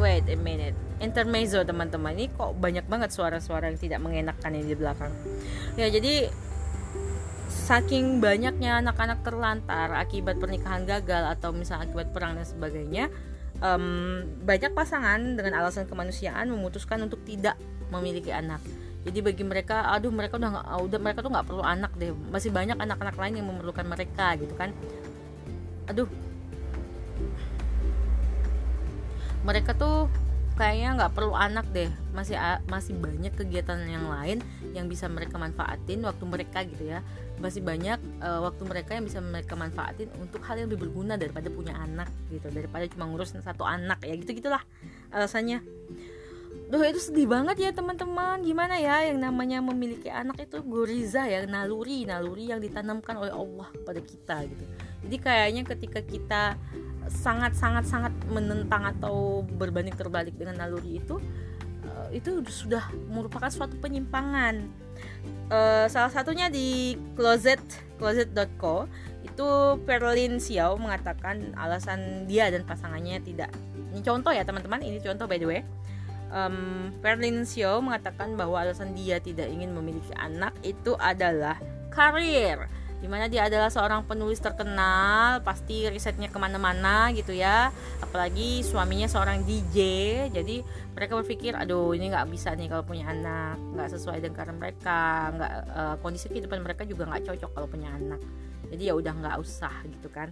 Wait 0.01 0.25
a 0.25 0.33
minute 0.33 0.70
intermezzo 1.11 1.59
teman-teman. 1.67 2.15
Ini 2.15 2.31
kok 2.31 2.55
banyak 2.55 2.87
banget 2.87 3.11
suara-suara 3.11 3.67
yang 3.67 3.77
tidak 3.77 3.99
mengenakan 3.99 4.51
ini 4.55 4.71
di 4.71 4.75
belakang. 4.79 5.11
Ya 5.75 5.91
jadi 5.91 6.31
saking 7.51 8.23
banyaknya 8.23 8.79
anak-anak 8.79 9.27
terlantar 9.27 9.91
akibat 9.99 10.39
pernikahan 10.39 10.87
gagal 10.87 11.35
atau 11.35 11.51
misalnya 11.51 11.91
akibat 11.91 12.15
perang 12.15 12.39
dan 12.39 12.47
sebagainya 12.47 13.11
um, 13.59 14.23
banyak 14.43 14.71
pasangan 14.71 15.19
dengan 15.37 15.59
alasan 15.59 15.85
kemanusiaan 15.85 16.47
memutuskan 16.47 17.03
untuk 17.03 17.21
tidak 17.27 17.55
memiliki 17.93 18.31
anak. 18.33 18.59
Jadi 19.01 19.19
bagi 19.19 19.43
mereka 19.43 19.89
aduh 19.89 20.13
mereka 20.13 20.37
udah 20.37 20.49
gak, 20.61 20.65
udah 20.89 20.99
mereka 21.01 21.19
tuh 21.25 21.31
nggak 21.33 21.47
perlu 21.47 21.63
anak 21.65 21.91
deh. 21.97 22.13
Masih 22.13 22.53
banyak 22.53 22.77
anak-anak 22.77 23.15
lain 23.17 23.33
yang 23.41 23.47
memerlukan 23.49 23.85
mereka 23.85 24.37
gitu 24.37 24.53
kan. 24.53 24.71
Aduh. 25.89 26.09
Mereka 29.41 29.73
tuh 29.73 30.05
kayaknya 30.61 30.89
nggak 31.01 31.13
perlu 31.17 31.33
anak 31.33 31.65
deh. 31.73 31.89
Masih 32.13 32.37
masih 32.69 32.93
banyak 32.93 33.33
kegiatan 33.33 33.81
yang 33.89 34.05
lain 34.05 34.45
yang 34.77 34.85
bisa 34.85 35.09
mereka 35.09 35.41
manfaatin 35.41 36.05
waktu 36.05 36.23
mereka 36.29 36.61
gitu 36.69 36.85
ya. 36.85 37.01
Masih 37.41 37.65
banyak 37.65 37.97
uh, 38.21 38.45
waktu 38.45 38.61
mereka 38.69 38.93
yang 38.93 39.09
bisa 39.09 39.17
mereka 39.17 39.57
manfaatin 39.57 40.13
untuk 40.21 40.45
hal 40.45 40.61
yang 40.61 40.69
lebih 40.69 40.85
berguna 40.85 41.17
daripada 41.17 41.49
punya 41.49 41.73
anak 41.81 42.13
gitu. 42.29 42.53
Daripada 42.53 42.85
cuma 42.93 43.09
ngurus 43.09 43.33
satu 43.33 43.65
anak 43.65 44.05
ya 44.05 44.13
gitu 44.13 44.37
gitulah 44.37 44.61
alasannya. 45.09 45.65
Duh 46.69 46.79
itu 46.87 47.01
sedih 47.01 47.25
banget 47.25 47.57
ya 47.57 47.73
teman-teman. 47.73 48.45
Gimana 48.45 48.77
ya 48.77 49.01
yang 49.09 49.17
namanya 49.17 49.65
memiliki 49.65 50.13
anak 50.13 50.45
itu? 50.45 50.61
Goriza 50.61 51.25
ya 51.25 51.41
Naluri, 51.49 52.05
naluri 52.05 52.53
yang 52.53 52.61
ditanamkan 52.61 53.17
oleh 53.17 53.33
Allah 53.33 53.67
kepada 53.73 53.99
kita 53.99 54.37
gitu. 54.45 54.63
Jadi 55.01 55.17
kayaknya 55.17 55.61
ketika 55.65 55.99
kita 56.05 56.43
sangat 57.11 57.53
sangat 57.59 57.83
sangat 57.83 58.13
menentang 58.31 58.87
atau 58.87 59.43
berbanding 59.43 59.93
terbalik 59.93 60.33
dengan 60.39 60.63
naluri 60.63 61.03
itu 61.03 61.19
uh, 61.85 62.07
itu 62.09 62.41
sudah 62.47 62.87
merupakan 63.11 63.51
suatu 63.51 63.75
penyimpangan. 63.77 64.65
Uh, 65.51 65.85
salah 65.91 66.07
satunya 66.07 66.47
di 66.47 66.95
closet 67.19 67.59
closet.co 67.99 68.87
itu 69.21 69.47
Perlin 69.85 70.41
Xiao 70.41 70.79
mengatakan 70.79 71.53
alasan 71.59 72.25
dia 72.25 72.49
dan 72.49 72.65
pasangannya 72.65 73.21
tidak. 73.21 73.51
Ini 73.91 74.01
contoh 74.01 74.31
ya 74.31 74.47
teman-teman 74.47 74.81
ini 74.81 74.97
contoh 75.03 75.27
by 75.27 75.37
the 75.37 75.47
way. 75.47 75.61
Um, 76.31 76.95
Perlin 77.03 77.43
Xiao 77.43 77.83
mengatakan 77.83 78.39
bahwa 78.39 78.63
alasan 78.63 78.95
dia 78.95 79.19
tidak 79.19 79.51
ingin 79.51 79.75
memiliki 79.75 80.15
anak 80.15 80.55
itu 80.63 80.95
adalah 80.95 81.59
karir 81.91 82.71
di 83.01 83.09
mana 83.09 83.25
dia 83.25 83.49
adalah 83.49 83.73
seorang 83.73 84.05
penulis 84.05 84.37
terkenal 84.37 85.41
pasti 85.41 85.89
risetnya 85.89 86.29
ke 86.29 86.37
mana-mana 86.37 87.09
gitu 87.17 87.33
ya. 87.33 87.73
Apalagi 87.97 88.61
suaminya 88.61 89.09
seorang 89.09 89.41
DJ 89.41 89.77
jadi 90.29 90.61
mereka 90.93 91.17
berpikir 91.17 91.57
aduh 91.57 91.97
ini 91.97 92.13
nggak 92.13 92.29
bisa 92.29 92.53
nih 92.53 92.69
kalau 92.69 92.85
punya 92.85 93.09
anak 93.09 93.57
nggak 93.73 93.89
sesuai 93.97 94.21
dengan 94.21 94.53
mereka 94.61 95.33
nggak 95.33 95.53
uh, 95.73 95.95
kondisi 96.05 96.29
kehidupan 96.29 96.61
mereka 96.61 96.85
juga 96.85 97.09
nggak 97.09 97.33
cocok 97.33 97.51
kalau 97.57 97.67
punya 97.67 97.89
anak. 97.89 98.21
Jadi 98.69 98.83
ya 98.85 98.93
udah 98.93 99.13
nggak 99.17 99.35
usah 99.41 99.73
gitu 99.89 100.07
kan. 100.13 100.29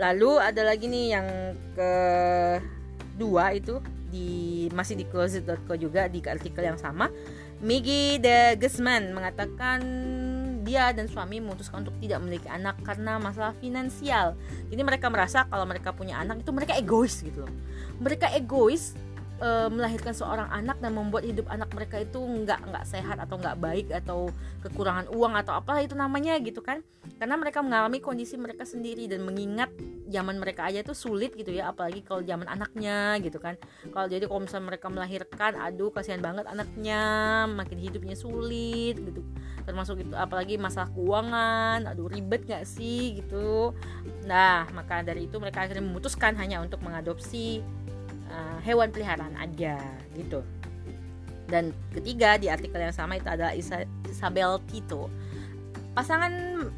Lalu 0.00 0.40
ada 0.40 0.64
lagi 0.64 0.88
nih 0.88 1.06
yang 1.20 1.28
kedua 1.76 3.52
itu 3.52 3.78
di 4.08 4.66
masih 4.72 4.96
di 4.96 5.04
closet.co 5.04 5.76
juga 5.76 6.08
di 6.08 6.24
artikel 6.24 6.64
yang 6.64 6.80
sama. 6.80 7.12
Migi 7.60 8.18
de 8.18 8.58
Guzman 8.58 9.14
mengatakan 9.14 9.80
dia 10.64 10.90
dan 10.96 11.06
suami 11.06 11.38
memutuskan 11.38 11.84
untuk 11.84 11.94
tidak 12.00 12.18
memiliki 12.24 12.48
anak 12.48 12.80
karena 12.82 13.20
masalah 13.20 13.52
finansial. 13.60 14.34
Jadi 14.72 14.82
mereka 14.82 15.12
merasa 15.12 15.44
kalau 15.46 15.68
mereka 15.68 15.92
punya 15.92 16.18
anak 16.18 16.40
itu 16.40 16.50
mereka 16.50 16.74
egois 16.74 17.20
gitu 17.20 17.44
loh. 17.44 17.52
Mereka 18.00 18.32
egois 18.34 18.96
e, 19.38 19.48
melahirkan 19.70 20.16
seorang 20.16 20.48
anak 20.50 20.80
dan 20.80 20.96
membuat 20.96 21.28
hidup 21.28 21.46
anak 21.52 21.70
mereka 21.76 22.00
itu 22.02 22.18
nggak 22.18 22.60
nggak 22.70 22.84
sehat 22.86 23.20
atau 23.20 23.36
nggak 23.38 23.56
baik 23.58 23.86
atau 23.92 24.32
kekurangan 24.64 25.10
uang 25.12 25.34
atau 25.38 25.54
apa 25.58 25.84
itu 25.84 25.92
namanya 25.92 26.38
gitu 26.40 26.64
kan 26.64 26.80
karena 27.20 27.36
mereka 27.36 27.60
mengalami 27.60 28.00
kondisi 28.00 28.40
mereka 28.40 28.64
sendiri 28.64 29.06
dan 29.06 29.22
mengingat 29.22 29.70
zaman 30.04 30.36
mereka 30.36 30.68
aja 30.68 30.84
itu 30.84 30.92
sulit 30.92 31.32
gitu 31.32 31.48
ya 31.48 31.72
apalagi 31.72 32.04
kalau 32.04 32.20
zaman 32.20 32.44
anaknya 32.44 33.16
gitu 33.24 33.40
kan. 33.40 33.56
Kalau 33.88 34.06
jadi 34.06 34.28
kalau 34.28 34.44
misalnya 34.44 34.66
mereka 34.76 34.86
melahirkan 34.92 35.52
aduh 35.56 35.88
kasihan 35.90 36.20
banget 36.20 36.44
anaknya 36.44 37.02
makin 37.48 37.78
hidupnya 37.80 38.16
sulit 38.16 39.00
gitu. 39.00 39.24
Termasuk 39.64 40.04
itu 40.04 40.12
apalagi 40.12 40.60
masalah 40.60 40.92
keuangan 40.92 41.88
aduh 41.88 42.08
ribet 42.12 42.44
gak 42.44 42.68
sih 42.68 43.20
gitu. 43.24 43.72
Nah 44.28 44.68
maka 44.76 45.00
dari 45.00 45.24
itu 45.24 45.40
mereka 45.40 45.64
akhirnya 45.64 45.84
memutuskan 45.84 46.36
hanya 46.36 46.60
untuk 46.60 46.84
mengadopsi 46.84 47.64
uh, 48.28 48.60
hewan 48.60 48.92
peliharaan 48.92 49.36
aja 49.40 49.80
gitu. 50.12 50.44
Dan 51.44 51.76
ketiga 51.92 52.40
di 52.40 52.48
artikel 52.48 52.80
yang 52.80 52.92
sama 52.92 53.20
itu 53.20 53.28
adalah 53.28 53.52
Isabel 54.08 54.60
Tito. 54.68 55.12
Pasangan 55.92 56.32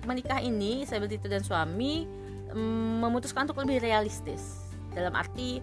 menikah 0.04 0.42
ini 0.42 0.82
Isabel 0.82 1.06
Tito 1.08 1.30
dan 1.30 1.40
suami 1.40 2.25
um, 2.56 3.04
memutuskan 3.04 3.44
untuk 3.44 3.60
lebih 3.62 3.84
realistis. 3.84 4.64
Dalam 4.96 5.12
arti 5.12 5.60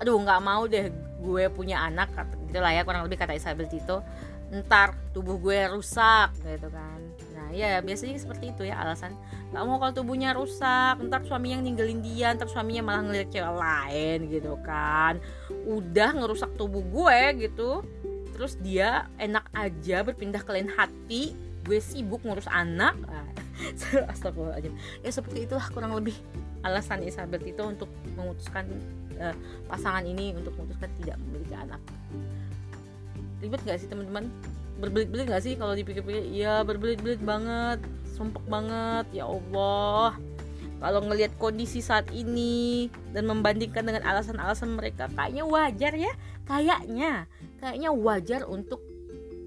aduh 0.00 0.18
nggak 0.18 0.40
mau 0.42 0.66
deh 0.66 0.90
gue 1.22 1.44
punya 1.54 1.86
anak 1.86 2.10
gitu 2.50 2.58
lah 2.58 2.74
ya 2.74 2.82
kurang 2.82 3.06
lebih 3.06 3.20
kata 3.20 3.36
Isabel 3.36 3.68
Tito. 3.68 4.00
Ntar 4.52 4.96
tubuh 5.12 5.36
gue 5.36 5.68
rusak 5.68 6.32
gitu 6.40 6.72
kan. 6.72 7.00
Nah 7.36 7.48
ya 7.52 7.78
biasanya 7.84 8.16
seperti 8.16 8.56
itu 8.56 8.64
ya 8.64 8.80
alasan 8.80 9.12
nggak 9.52 9.64
mau 9.68 9.76
kalau 9.76 9.92
tubuhnya 9.92 10.32
rusak 10.32 10.96
ntar 11.12 11.20
suami 11.28 11.52
yang 11.52 11.60
ninggalin 11.60 12.00
dia 12.00 12.32
ntar 12.32 12.48
suaminya 12.48 12.88
malah 12.88 13.04
ngeliat 13.04 13.28
cewek 13.28 13.52
lain 13.52 14.18
gitu 14.32 14.56
kan. 14.64 15.20
Udah 15.68 16.16
ngerusak 16.16 16.56
tubuh 16.56 16.80
gue 16.80 17.48
gitu 17.48 17.84
terus 18.32 18.56
dia 18.58 19.06
enak 19.20 19.44
aja 19.54 20.02
berpindah 20.02 20.42
ke 20.42 20.50
lain 20.50 20.72
hati 20.72 21.36
gue 21.62 21.78
sibuk 21.78 22.24
ngurus 22.26 22.50
anak 22.50 22.96
nah, 23.06 23.28
astagfirullahaladzim. 24.12 24.74
Ya 25.02 25.10
seperti 25.10 25.46
itulah 25.46 25.66
kurang 25.70 25.92
lebih 25.96 26.16
alasan 26.62 27.02
Isabel 27.02 27.42
itu 27.42 27.62
untuk 27.62 27.90
memutuskan 28.14 28.68
uh, 29.18 29.34
pasangan 29.66 30.04
ini 30.06 30.34
untuk 30.34 30.54
memutuskan 30.58 30.90
tidak 31.02 31.16
memiliki 31.26 31.54
anak. 31.54 31.80
Ribet 33.42 33.60
gak 33.66 33.78
sih 33.82 33.88
teman-teman? 33.90 34.30
Berbelit-belit 34.78 35.26
gak 35.30 35.42
sih 35.42 35.54
kalau 35.58 35.74
dipikir-pikir? 35.74 36.30
Iya 36.30 36.62
berbelit-belit 36.62 37.22
banget 37.22 37.82
sumpek 38.14 38.44
banget. 38.46 39.08
Ya 39.10 39.26
Allah. 39.26 40.14
Kalau 40.82 40.98
ngelihat 41.06 41.38
kondisi 41.38 41.78
saat 41.78 42.10
ini 42.10 42.90
dan 43.14 43.30
membandingkan 43.30 43.86
dengan 43.86 44.02
alasan-alasan 44.02 44.74
mereka 44.74 45.06
kayaknya 45.14 45.42
wajar 45.46 45.92
ya. 45.94 46.12
Kayaknya. 46.46 47.26
Kayaknya 47.62 47.90
wajar 47.94 48.40
untuk 48.46 48.82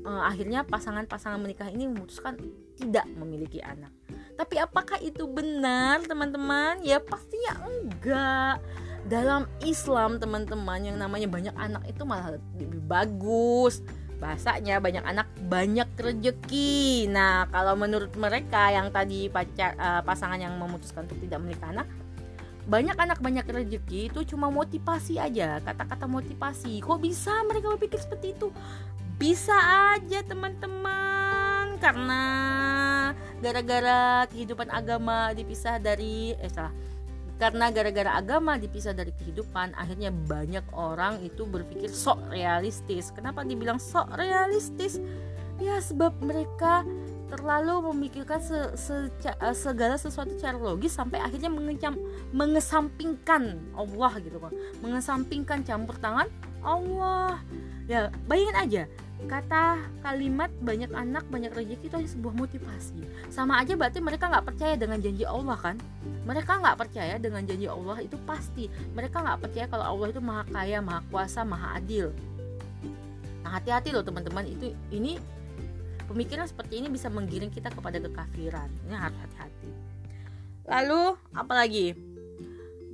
uh, 0.07 0.23
akhirnya 0.27 0.63
pasangan-pasangan 0.63 1.39
menikah 1.39 1.67
ini 1.67 1.91
memutuskan 1.91 2.39
tidak 2.75 3.07
memiliki 3.15 3.63
anak. 3.63 3.91
Tapi 4.35 4.59
apakah 4.59 4.99
itu 4.99 5.23
benar 5.31 6.03
teman-teman? 6.03 6.83
Ya 6.83 6.99
pastinya 6.99 7.63
enggak. 7.63 8.59
Dalam 9.07 9.47
Islam 9.63 10.17
teman-teman 10.19 10.81
yang 10.81 10.97
namanya 10.99 11.29
banyak 11.29 11.55
anak 11.55 11.83
itu 11.87 12.03
malah 12.03 12.35
lebih 12.35 12.83
bagus. 12.83 13.79
Bahasanya 14.19 14.83
banyak 14.83 15.03
anak 15.07 15.27
banyak 15.47 15.87
rezeki. 15.95 17.07
Nah 17.07 17.47
kalau 17.47 17.79
menurut 17.79 18.11
mereka 18.19 18.71
yang 18.75 18.91
tadi 18.91 19.31
pacar 19.31 19.75
uh, 19.79 20.01
pasangan 20.03 20.39
yang 20.39 20.55
memutuskan 20.59 21.07
untuk 21.07 21.19
tidak 21.23 21.39
menikah 21.39 21.71
anak 21.71 21.87
banyak 22.65 22.97
anak 22.97 23.21
banyak 23.21 23.45
rezeki 23.45 24.09
itu 24.09 24.25
cuma 24.33 24.49
motivasi 24.49 25.21
aja 25.21 25.61
kata-kata 25.61 26.09
motivasi. 26.09 26.81
Kok 26.81 26.97
bisa 26.97 27.45
mereka 27.45 27.77
berpikir 27.77 28.01
seperti 28.01 28.33
itu? 28.33 28.49
Bisa 29.21 29.53
aja 29.95 30.25
teman-teman 30.25 31.14
karena 31.77 32.21
gara-gara 33.39 34.25
kehidupan 34.31 34.71
agama 34.71 35.31
dipisah 35.35 35.77
dari 35.77 36.33
eh 36.39 36.51
salah. 36.51 36.73
Karena 37.35 37.67
gara-gara 37.67 38.15
agama 38.15 38.55
dipisah 38.55 38.95
dari 38.95 39.11
kehidupan 39.11 39.75
akhirnya 39.75 40.07
banyak 40.07 40.63
orang 40.71 41.19
itu 41.19 41.43
berpikir 41.43 41.91
sok 41.91 42.31
realistis. 42.31 43.11
Kenapa 43.11 43.43
dibilang 43.43 43.75
sok 43.75 44.07
realistis? 44.15 45.03
Ya 45.59 45.79
sebab 45.79 46.15
mereka 46.23 46.87
terlalu 47.27 47.91
memikirkan 47.91 48.39
se, 48.39 48.55
se, 48.79 49.11
eh, 49.19 49.55
segala 49.55 49.99
sesuatu 49.99 50.31
secara 50.35 50.55
logis 50.55 50.95
sampai 50.95 51.19
akhirnya 51.19 51.51
mengecam, 51.51 51.99
mengesampingkan 52.31 53.59
Allah 53.75 54.13
gitu 54.23 54.39
kan. 54.39 54.55
Mengesampingkan 54.79 55.67
campur 55.67 55.99
tangan 55.99 56.31
Allah. 56.63 57.43
Ya 57.85 58.15
bayangin 58.25 58.57
aja 58.57 58.83
kata 59.25 59.79
kalimat 60.03 60.51
banyak 60.61 60.91
anak 60.91 61.23
banyak 61.31 61.49
rezeki 61.55 61.87
itu 61.87 61.97
sebuah 62.19 62.35
motivasi. 62.35 62.99
Sama 63.31 63.57
aja 63.63 63.73
berarti 63.73 64.03
mereka 64.03 64.27
nggak 64.29 64.45
percaya 64.45 64.75
dengan 64.75 64.99
janji 64.99 65.23
Allah 65.23 65.57
kan? 65.57 65.75
Mereka 66.27 66.51
nggak 66.61 66.77
percaya 66.77 67.15
dengan 67.17 67.41
janji 67.47 67.65
Allah 67.65 67.97
itu 68.03 68.19
pasti. 68.27 68.67
Mereka 68.93 69.17
nggak 69.23 69.39
percaya 69.41 69.65
kalau 69.71 69.85
Allah 69.97 70.07
itu 70.11 70.21
maha 70.21 70.43
kaya 70.51 70.83
maha 70.83 71.01
kuasa 71.09 71.41
maha 71.47 71.79
adil. 71.79 72.11
Nah 73.41 73.57
hati-hati 73.57 73.95
loh 73.95 74.05
teman-teman. 74.05 74.45
Itu 74.45 74.75
ini 74.93 75.17
pemikiran 76.05 76.45
seperti 76.45 76.83
ini 76.83 76.91
bisa 76.91 77.09
menggiring 77.09 77.49
kita 77.49 77.73
kepada 77.73 77.97
kekafiran. 77.97 78.69
Ini 78.85 78.93
harus 78.93 79.17
hati-hati. 79.17 79.69
Lalu 80.65 81.01
apalagi 81.33 81.93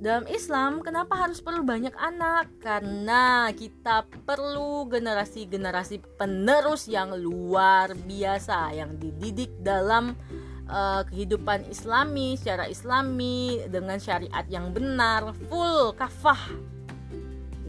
dalam 0.02 0.26
Islam 0.26 0.82
kenapa 0.82 1.14
harus 1.14 1.38
perlu 1.38 1.62
banyak 1.62 1.94
anak? 1.94 2.50
Karena 2.58 3.54
kita 3.54 4.02
perlu 4.26 4.90
generasi-generasi 4.90 6.18
penerus 6.18 6.90
yang 6.90 7.14
luar 7.14 7.94
biasa 7.94 8.74
yang 8.74 8.98
dididik 8.98 9.54
dalam 9.62 10.18
uh, 10.66 11.06
kehidupan 11.06 11.70
Islami 11.70 12.34
secara 12.34 12.66
Islami 12.66 13.62
dengan 13.70 14.02
syariat 14.02 14.42
yang 14.50 14.74
benar, 14.74 15.38
full 15.46 15.94
kafah. 15.94 16.50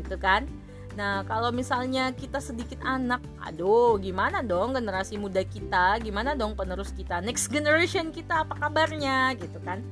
Gitu 0.01 0.17
kan? 0.17 0.49
Nah, 0.97 1.21
kalau 1.29 1.53
misalnya 1.53 2.17
kita 2.17 2.41
sedikit 2.41 2.81
anak, 2.81 3.21
aduh, 3.45 4.01
gimana 4.01 4.41
dong 4.41 4.73
generasi 4.73 5.21
muda 5.21 5.45
kita? 5.45 6.01
Gimana 6.01 6.33
dong 6.33 6.57
penerus 6.57 6.89
kita? 6.97 7.21
Next 7.21 7.53
generation 7.53 8.09
kita 8.09 8.41
apa 8.41 8.57
kabarnya 8.57 9.37
gitu 9.37 9.61
kan? 9.61 9.85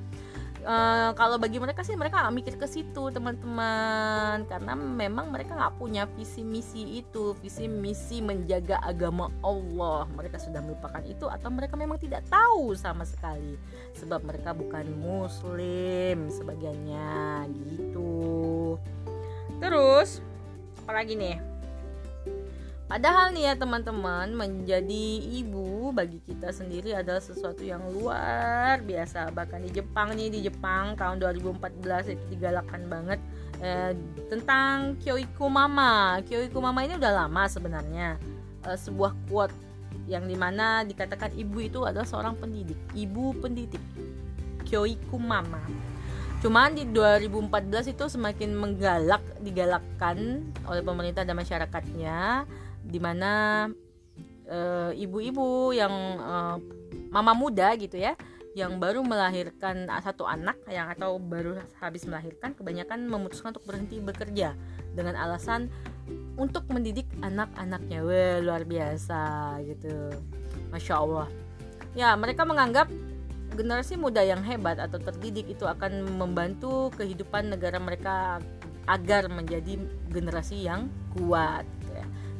Uh, 0.62 1.12
kalau 1.17 1.41
bagi 1.41 1.58
mereka 1.58 1.82
sih 1.82 1.97
mereka 1.97 2.21
nggak 2.21 2.36
mikir 2.38 2.56
ke 2.58 2.67
situ 2.69 3.10
teman-teman. 3.10 4.45
Karena 4.45 4.74
memang 4.78 5.34
mereka 5.34 5.58
nggak 5.58 5.76
punya 5.82 6.08
visi 6.15 6.45
misi 6.45 7.02
itu. 7.04 7.34
Visi 7.41 7.65
misi 7.65 8.21
menjaga 8.21 8.80
agama 8.86 9.28
Allah. 9.41 10.06
Mereka 10.13 10.38
sudah 10.38 10.62
melupakan 10.62 11.02
itu 11.04 11.26
atau 11.28 11.50
mereka 11.52 11.74
memang 11.76 11.97
tidak 11.97 12.24
tahu 12.30 12.74
sama 12.78 13.04
sekali. 13.04 13.58
Sebab 13.97 14.21
mereka 14.24 14.54
bukan 14.54 14.86
muslim 14.97 16.30
sebagiannya 16.30 17.50
gitu. 17.52 18.78
Terus 19.62 20.21
apalagi 20.82 21.13
nih 21.13 21.51
Padahal 22.91 23.32
nih 23.32 23.47
ya 23.47 23.54
teman-teman, 23.56 24.36
menjadi 24.36 25.06
ibu 25.39 25.95
bagi 25.95 26.19
kita 26.27 26.51
sendiri 26.51 26.91
adalah 26.91 27.23
sesuatu 27.23 27.63
yang 27.63 27.80
luar 27.88 28.84
biasa. 28.84 29.32
Bahkan 29.32 29.63
di 29.63 29.80
Jepang 29.80 30.12
nih, 30.12 30.27
di 30.27 30.43
Jepang 30.43 30.99
tahun 30.99 31.23
2014 31.23 32.12
itu 32.12 32.25
digalakkan 32.36 32.91
banget 32.91 33.15
eh, 33.63 33.95
tentang 34.27 34.99
Kyoiku 34.99 35.47
Mama. 35.47 36.19
Kyoiku 36.27 36.60
Mama 36.60 36.84
ini 36.84 36.99
udah 36.99 37.13
lama 37.15 37.47
sebenarnya. 37.47 38.19
Eh, 38.67 38.75
sebuah 38.75 39.15
quote 39.32 39.56
yang 40.12 40.27
di 40.27 40.36
mana 40.36 40.84
dikatakan 40.84 41.32
ibu 41.32 41.63
itu 41.63 41.88
adalah 41.88 42.04
seorang 42.04 42.36
pendidik, 42.43 42.75
ibu 42.91 43.32
pendidik. 43.39 43.80
Kyoiku 44.67 45.15
Mama. 45.15 45.63
Cuman 46.43 46.75
di 46.75 46.84
2014 46.91 47.95
itu 47.95 48.12
semakin 48.12 48.51
menggalak, 48.51 49.23
digalakkan 49.39 50.43
oleh 50.67 50.84
pemerintah 50.84 51.23
dan 51.23 51.39
masyarakatnya 51.39 52.43
di 52.86 53.00
mana 53.00 53.65
uh, 54.50 54.91
ibu-ibu 54.94 55.72
yang 55.76 55.94
uh, 56.20 56.58
mama 57.12 57.34
muda 57.36 57.76
gitu 57.78 58.00
ya 58.00 58.15
yang 58.52 58.84
baru 58.84 59.00
melahirkan 59.00 59.88
satu 60.04 60.28
anak 60.28 60.60
yang 60.67 60.91
atau 60.91 61.15
baru 61.15 61.63
habis 61.80 62.04
melahirkan 62.04 62.52
kebanyakan 62.52 63.08
memutuskan 63.08 63.56
untuk 63.56 63.63
berhenti 63.63 64.04
bekerja 64.04 64.60
dengan 64.91 65.15
alasan 65.15 65.72
untuk 66.36 66.67
mendidik 66.67 67.08
anak-anaknya. 67.24 68.04
Wah, 68.04 68.36
luar 68.44 68.63
biasa 68.67 69.56
gitu. 69.63 70.12
Masya 70.67 70.96
Allah. 71.00 71.28
Ya 71.96 72.12
mereka 72.20 72.44
menganggap 72.44 72.91
generasi 73.56 73.96
muda 73.96 74.20
yang 74.24 74.44
hebat 74.44 74.80
atau 74.80 75.00
terdidik 75.00 75.48
itu 75.48 75.63
akan 75.63 76.20
membantu 76.20 76.91
kehidupan 77.00 77.52
negara 77.52 77.80
mereka 77.80 78.39
agar 78.88 79.28
menjadi 79.32 79.80
generasi 80.12 80.67
yang 80.67 80.91
kuat 81.15 81.63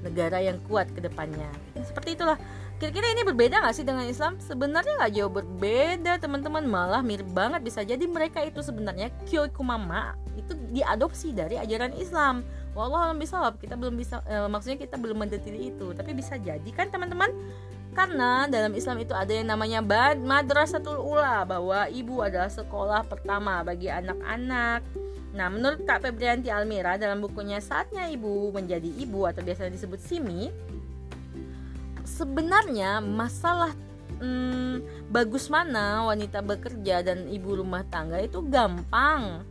negara 0.02 0.42
yang 0.42 0.58
kuat 0.66 0.90
ke 0.92 1.00
depannya. 1.02 1.50
Seperti 1.82 2.18
itulah. 2.18 2.38
Kira-kira 2.82 3.14
ini 3.14 3.22
berbeda 3.22 3.62
gak 3.62 3.78
sih 3.78 3.86
dengan 3.86 4.10
Islam? 4.10 4.42
Sebenarnya 4.42 4.98
gak 4.98 5.14
jauh 5.14 5.30
berbeda 5.30 6.18
teman-teman. 6.18 6.66
Malah 6.66 7.06
mirip 7.06 7.30
banget. 7.30 7.62
Bisa 7.62 7.86
jadi 7.86 8.02
mereka 8.10 8.42
itu 8.42 8.58
sebenarnya 8.66 9.14
Kyoikumama 9.30 10.18
itu 10.34 10.58
diadopsi 10.74 11.30
dari 11.30 11.62
ajaran 11.62 11.94
Islam. 11.94 12.42
Walau 12.74 13.14
bisa 13.14 13.38
kita 13.62 13.78
belum 13.78 14.00
bisa 14.00 14.26
eh, 14.26 14.50
Maksudnya 14.50 14.82
kita 14.82 14.98
belum 14.98 15.22
mendetili 15.22 15.70
itu. 15.70 15.94
Tapi 15.94 16.12
bisa 16.18 16.42
jadi 16.42 16.70
kan 16.74 16.90
teman-teman? 16.90 17.30
Karena 17.92 18.48
dalam 18.48 18.72
Islam 18.72 19.04
itu 19.04 19.12
ada 19.12 19.30
yang 19.30 19.52
namanya 19.52 19.84
madrasatul 20.16 20.96
ula 20.96 21.44
bahwa 21.44 21.92
ibu 21.92 22.24
adalah 22.24 22.48
sekolah 22.48 23.04
pertama 23.04 23.60
bagi 23.68 23.92
anak-anak 23.92 24.80
Nah, 25.32 25.48
menurut 25.48 25.88
Kak 25.88 26.04
Febrianti 26.04 26.52
Almira 26.52 27.00
dalam 27.00 27.24
bukunya 27.24 27.64
Saatnya 27.64 28.12
Ibu 28.12 28.52
Menjadi 28.52 28.92
Ibu 28.92 29.32
atau 29.32 29.40
biasa 29.40 29.72
disebut 29.72 30.00
SIMI, 30.04 30.52
sebenarnya 32.04 33.00
masalah 33.00 33.72
hmm, 34.20 35.08
bagus 35.08 35.48
mana 35.48 36.06
wanita 36.12 36.44
bekerja 36.44 37.02
dan 37.02 37.32
ibu 37.32 37.58
rumah 37.58 37.88
tangga 37.88 38.20
itu 38.20 38.44
gampang. 38.44 39.48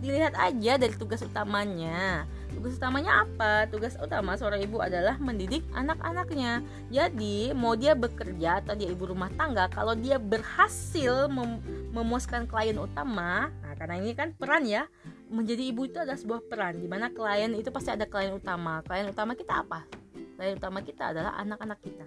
Dilihat 0.00 0.34
aja 0.34 0.80
dari 0.80 0.96
tugas 0.96 1.20
utamanya. 1.20 2.24
Tugas 2.50 2.74
utamanya 2.80 3.22
apa? 3.22 3.70
Tugas 3.70 3.94
utama 4.00 4.34
seorang 4.34 4.64
ibu 4.64 4.82
adalah 4.82 5.20
mendidik 5.20 5.62
anak-anaknya. 5.76 6.64
Jadi, 6.90 7.54
mau 7.54 7.78
dia 7.78 7.94
bekerja 7.94 8.64
atau 8.64 8.74
dia 8.74 8.90
ibu 8.90 9.06
rumah 9.06 9.30
tangga, 9.38 9.70
kalau 9.70 9.94
dia 9.94 10.18
berhasil 10.18 11.30
mem 11.30 11.62
memuaskan 11.94 12.50
klien 12.50 12.76
utama, 12.80 13.54
karena 13.80 13.96
ini 13.96 14.12
kan 14.12 14.36
peran 14.36 14.68
ya, 14.68 14.84
menjadi 15.32 15.72
ibu 15.72 15.88
itu 15.88 15.96
adalah 15.96 16.20
sebuah 16.20 16.44
peran 16.52 16.84
di 16.84 16.84
mana 16.84 17.08
klien 17.08 17.48
itu 17.56 17.72
pasti 17.72 17.88
ada 17.88 18.04
klien 18.04 18.36
utama. 18.36 18.84
Klien 18.84 19.08
utama 19.08 19.32
kita 19.32 19.64
apa? 19.64 19.88
Klien 20.36 20.60
utama 20.60 20.84
kita 20.84 21.16
adalah 21.16 21.32
anak-anak 21.40 21.80
kita. 21.80 22.04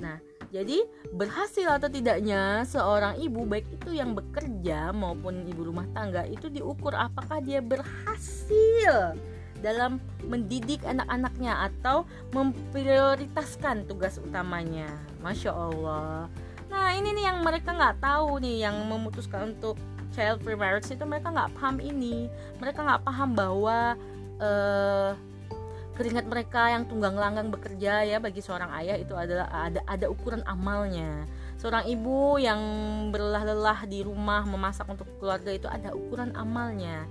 Nah, 0.00 0.16
jadi 0.48 0.80
berhasil 1.12 1.68
atau 1.68 1.92
tidaknya 1.92 2.64
seorang 2.64 3.20
ibu 3.20 3.44
baik 3.44 3.68
itu 3.68 3.92
yang 3.92 4.16
bekerja 4.16 4.96
maupun 4.96 5.44
ibu 5.44 5.68
rumah 5.68 5.84
tangga 5.92 6.24
itu 6.24 6.48
diukur 6.48 6.96
apakah 6.96 7.44
dia 7.44 7.60
berhasil 7.60 9.12
dalam 9.60 10.00
mendidik 10.24 10.88
anak-anaknya 10.88 11.68
atau 11.68 12.08
memprioritaskan 12.32 13.84
tugas 13.84 14.16
utamanya. 14.24 14.88
Masya 15.20 15.52
Allah. 15.52 16.32
Nah 16.72 16.96
ini 16.96 17.12
nih 17.12 17.28
yang 17.28 17.44
mereka 17.44 17.76
nggak 17.76 18.00
tahu 18.00 18.40
nih 18.40 18.64
yang 18.64 18.76
memutuskan 18.88 19.52
untuk 19.52 19.76
child 20.14 20.40
free 20.44 20.58
marriage 20.58 20.88
itu 20.88 21.04
mereka 21.04 21.32
nggak 21.32 21.52
paham 21.56 21.76
ini. 21.82 22.28
Mereka 22.60 22.78
nggak 22.84 23.02
paham 23.04 23.34
bahwa 23.36 23.96
uh, 24.40 25.12
keringat 25.98 26.30
mereka 26.30 26.70
yang 26.70 26.86
tunggang 26.86 27.18
langgang 27.18 27.50
bekerja 27.50 28.06
ya 28.06 28.22
bagi 28.22 28.38
seorang 28.38 28.70
ayah 28.78 28.94
itu 28.94 29.18
adalah 29.18 29.50
ada 29.50 29.80
ada 29.84 30.06
ukuran 30.06 30.46
amalnya. 30.46 31.26
Seorang 31.58 31.90
ibu 31.90 32.38
yang 32.38 32.60
berlelah-lelah 33.10 33.82
di 33.90 34.06
rumah 34.06 34.46
memasak 34.46 34.86
untuk 34.86 35.10
keluarga 35.18 35.50
itu 35.50 35.66
ada 35.66 35.90
ukuran 35.90 36.30
amalnya 36.38 37.02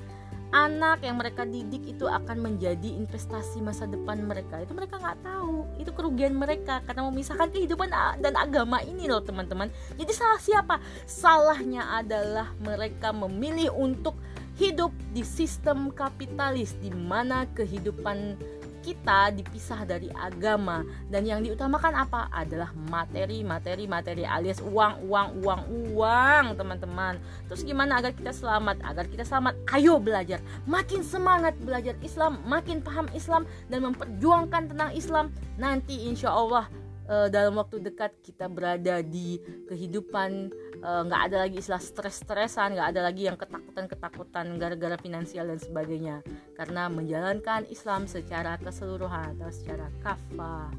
anak 0.51 1.03
yang 1.03 1.19
mereka 1.19 1.43
didik 1.43 1.83
itu 1.85 2.07
akan 2.07 2.39
menjadi 2.39 2.95
investasi 2.95 3.59
masa 3.59 3.83
depan 3.87 4.23
mereka. 4.23 4.63
Itu 4.63 4.71
mereka 4.71 4.99
nggak 4.99 5.19
tahu. 5.23 5.67
Itu 5.79 5.91
kerugian 5.91 6.35
mereka. 6.35 6.79
Karena 6.87 7.07
memisahkan 7.07 7.51
kehidupan 7.51 7.91
dan 8.23 8.33
agama 8.35 8.79
ini 8.83 9.07
loh 9.07 9.19
teman-teman. 9.19 9.67
Jadi 9.99 10.11
salah 10.15 10.39
siapa? 10.39 10.75
Salahnya 11.03 11.99
adalah 11.99 12.55
mereka 12.63 13.11
memilih 13.11 13.75
untuk 13.75 14.15
hidup 14.57 14.89
di 15.13 15.21
sistem 15.21 15.93
kapitalis 15.93 16.73
di 16.81 16.89
mana 16.89 17.45
kehidupan 17.53 18.41
kita 18.87 19.35
dipisah 19.35 19.83
dari 19.83 20.07
agama. 20.15 20.87
Dan 21.11 21.27
yang 21.27 21.43
diutamakan 21.43 22.07
apa? 22.07 22.31
Adalah 22.31 22.71
materi 22.87 23.43
materi 23.43 23.83
materi 23.83 24.23
alias 24.23 24.63
uang 24.63 25.03
uang 25.03 25.43
uang 25.43 25.61
uang 25.91 26.45
teman-teman. 26.55 27.19
Terus 27.51 27.67
gimana 27.67 27.99
agar 27.99 28.15
kita 28.15 28.31
selamat? 28.31 28.79
Agar 28.87 29.11
kita 29.11 29.27
selamat 29.27 29.59
ayo 29.75 29.99
belajar. 29.99 30.39
Makin 30.63 31.03
semangat 31.03 31.59
belajar 31.59 31.99
Islam 31.99 32.39
makin 32.47 32.79
paham 32.79 33.11
Islam 33.11 33.43
dan 33.67 33.83
memperjuangkan 33.83 34.71
tentang 34.71 34.91
Islam 34.95 35.33
nanti 35.59 36.07
insya 36.07 36.31
Allah 36.31 36.69
uh, 37.09 37.27
dalam 37.27 37.57
waktu 37.57 37.81
dekat 37.81 38.13
kita 38.21 38.45
berada 38.47 39.01
di 39.01 39.39
kehidupan 39.67 40.51
eh, 40.51 40.66
nggak 40.81 41.21
uh, 41.21 41.27
ada 41.27 41.37
lagi 41.45 41.57
istilah 41.57 41.81
stres-stresan 41.81 42.77
nggak 42.77 42.89
ada 42.93 43.01
lagi 43.09 43.25
yang 43.25 43.37
ketakutan-ketakutan 43.39 44.61
gara-gara 44.61 44.97
finansial 45.01 45.49
dan 45.49 45.59
sebagainya. 45.59 46.21
Karena 46.53 46.87
menjalankan 46.87 47.65
Islam 47.69 48.05
secara 48.05 48.55
keseluruhan 48.61 49.37
atau 49.37 49.49
secara 49.49 49.89
kafah. 50.01 50.69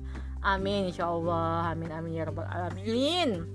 Amin 0.43 0.95
insya 0.95 1.11
Allah 1.11 1.75
amin 1.75 1.91
amin 1.91 2.13
ya 2.15 2.25
rabbal 2.31 2.47
alamin. 2.47 3.47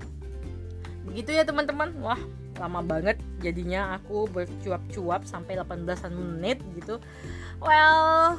Begitu 1.08 1.36
ya 1.36 1.44
teman-teman. 1.48 1.96
Wah 2.04 2.20
lama 2.62 2.86
banget 2.86 3.18
jadinya 3.42 3.98
aku 3.98 4.30
bercuap-cuap 4.30 5.26
sampai 5.26 5.58
18 5.58 5.88
menit 6.14 6.62
gitu. 6.78 7.00
Well 7.64 8.38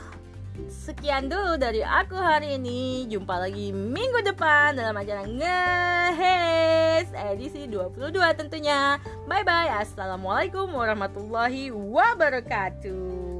Sekian 0.70 1.26
dulu 1.26 1.58
dari 1.58 1.82
aku 1.82 2.14
hari 2.14 2.54
ini. 2.62 3.10
Jumpa 3.10 3.42
lagi 3.42 3.74
minggu 3.74 4.22
depan 4.22 4.78
dalam 4.78 4.94
acara 4.94 5.26
Ngehes 5.26 7.10
edisi 7.10 7.66
22 7.66 8.14
tentunya. 8.38 9.02
Bye 9.26 9.42
bye. 9.42 9.82
Assalamualaikum 9.82 10.70
warahmatullahi 10.70 11.74
wabarakatuh. 11.74 13.33